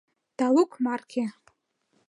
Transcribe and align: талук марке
талук 0.37 0.71
марке 0.85 1.23